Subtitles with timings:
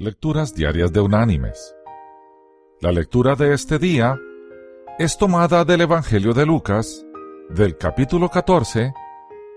[0.00, 1.74] Lecturas Diarias de Unánimes.
[2.80, 4.16] La lectura de este día
[4.96, 7.04] es tomada del Evangelio de Lucas,
[7.48, 8.94] del capítulo 14.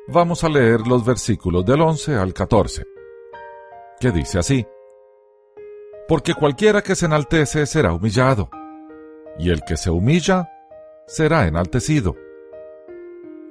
[0.08, 2.86] Vamos a leer los versículos del 11 al 14,
[4.00, 4.66] que dice así.
[6.08, 8.50] Porque cualquiera que se enaltece será humillado,
[9.38, 10.50] y el que se humilla
[11.06, 12.16] será enaltecido.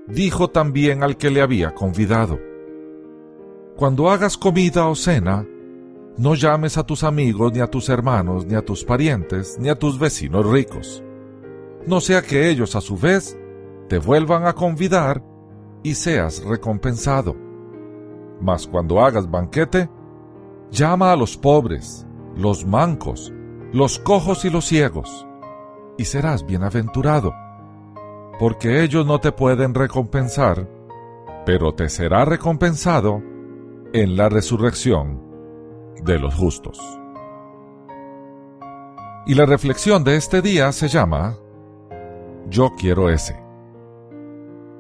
[0.08, 2.40] Dijo también al que le había convidado,
[3.76, 5.46] Cuando hagas comida o cena,
[6.16, 9.78] no llames a tus amigos, ni a tus hermanos, ni a tus parientes, ni a
[9.78, 11.02] tus vecinos ricos.
[11.86, 13.38] No sea que ellos a su vez
[13.88, 15.22] te vuelvan a convidar
[15.82, 17.34] y seas recompensado.
[18.40, 19.88] Mas cuando hagas banquete,
[20.70, 23.32] llama a los pobres, los mancos,
[23.72, 25.26] los cojos y los ciegos,
[25.96, 27.32] y serás bienaventurado,
[28.38, 30.68] porque ellos no te pueden recompensar,
[31.46, 33.22] pero te será recompensado
[33.92, 35.29] en la resurrección
[36.02, 36.78] de los justos.
[39.26, 41.36] Y la reflexión de este día se llama
[42.48, 43.40] Yo quiero ese.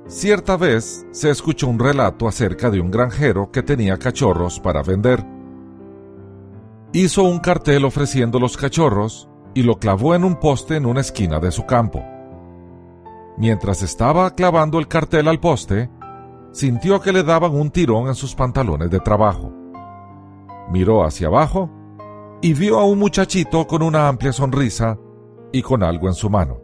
[0.06, 5.24] Cierta vez se escuchó un relato acerca de un granjero que tenía cachorros para vender.
[6.92, 11.38] Hizo un cartel ofreciendo los cachorros y lo clavó en un poste en una esquina
[11.38, 12.02] de su campo.
[13.36, 15.90] Mientras estaba clavando el cartel al poste,
[16.50, 19.59] sintió que le daban un tirón en sus pantalones de trabajo
[20.70, 21.70] miró hacia abajo
[22.40, 24.98] y vio a un muchachito con una amplia sonrisa
[25.52, 26.62] y con algo en su mano.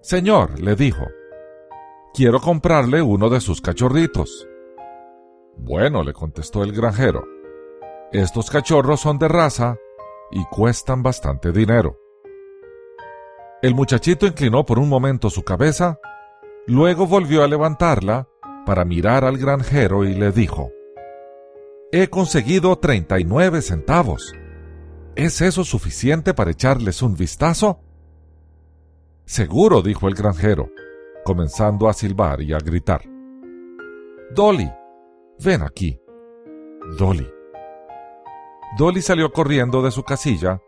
[0.00, 1.06] Señor, le dijo,
[2.14, 4.48] quiero comprarle uno de sus cachorritos.
[5.56, 7.24] Bueno, le contestó el granjero,
[8.12, 9.76] estos cachorros son de raza
[10.30, 11.96] y cuestan bastante dinero.
[13.62, 15.98] El muchachito inclinó por un momento su cabeza,
[16.66, 18.26] luego volvió a levantarla
[18.64, 20.72] para mirar al granjero y le dijo,
[21.92, 24.32] He conseguido 39 centavos.
[25.16, 27.80] ¿Es eso suficiente para echarles un vistazo?
[29.24, 30.70] Seguro, dijo el granjero,
[31.24, 33.02] comenzando a silbar y a gritar.
[34.32, 34.70] Dolly,
[35.44, 36.00] ven aquí.
[36.96, 37.28] Dolly.
[38.78, 40.60] Dolly salió corriendo de su casilla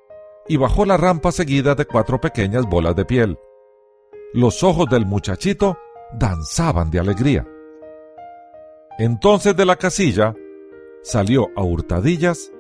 [0.49, 3.39] y bajó la rampa seguida de cuatro pequeñas bolas de piel.
[4.35, 5.79] Los ojos del muchachito
[6.19, 7.47] danzaban de alegría.
[8.99, 10.35] Entonces de la casilla
[11.03, 12.53] salió a hurtadillas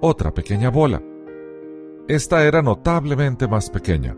[0.00, 1.02] otra pequeña bola.
[2.08, 4.16] Esta era notablemente más pequeña.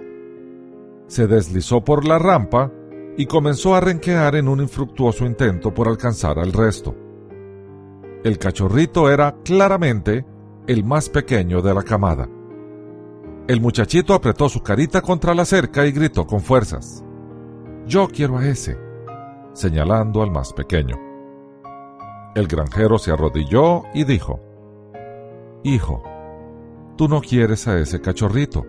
[1.07, 2.71] Se deslizó por la rampa
[3.17, 6.95] y comenzó a renquear en un infructuoso intento por alcanzar al resto.
[8.25, 10.25] El cachorrito era claramente
[10.67, 12.29] el más pequeño de la camada.
[13.49, 17.05] El muchachito apretó su carita contra la cerca y gritó con fuerzas.
[17.87, 18.79] Yo quiero a ese,
[19.53, 21.12] señalando al más pequeño.
[22.35, 24.41] El granjero se arrodilló y dijo,
[25.65, 26.03] Hijo,
[26.97, 28.65] tú no quieres a ese cachorrito.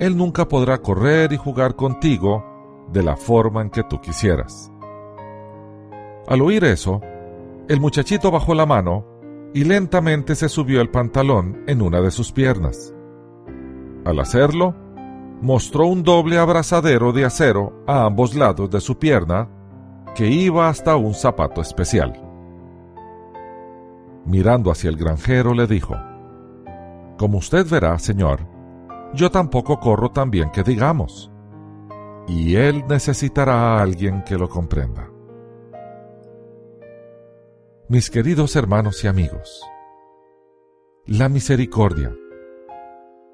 [0.00, 2.44] Él nunca podrá correr y jugar contigo
[2.92, 4.70] de la forma en que tú quisieras.
[6.26, 7.00] Al oír eso,
[7.68, 9.06] el muchachito bajó la mano
[9.54, 12.92] y lentamente se subió el pantalón en una de sus piernas.
[14.04, 14.74] Al hacerlo,
[15.40, 19.48] mostró un doble abrazadero de acero a ambos lados de su pierna
[20.16, 22.25] que iba hasta un zapato especial
[24.26, 25.96] mirando hacia el granjero, le dijo,
[27.16, 28.40] Como usted verá, señor,
[29.14, 31.30] yo tampoco corro tan bien que digamos,
[32.28, 35.10] y él necesitará a alguien que lo comprenda.
[37.88, 39.62] Mis queridos hermanos y amigos,
[41.06, 42.12] la misericordia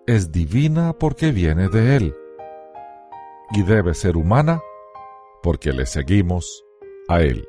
[0.07, 2.15] es divina porque viene de Él
[3.53, 4.61] y debe ser humana
[5.43, 6.65] porque le seguimos
[7.09, 7.49] a Él.